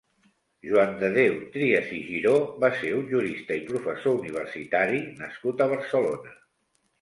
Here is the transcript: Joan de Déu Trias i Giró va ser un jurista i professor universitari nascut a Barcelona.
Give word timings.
Joan 0.67 0.93
de 1.01 1.09
Déu 1.17 1.35
Trias 1.57 1.91
i 1.97 1.99
Giró 2.07 2.31
va 2.63 2.71
ser 2.79 2.89
un 3.01 3.03
jurista 3.11 3.59
i 3.59 3.67
professor 3.69 4.17
universitari 4.23 5.05
nascut 5.21 5.63
a 5.63 5.71
Barcelona. 5.77 6.35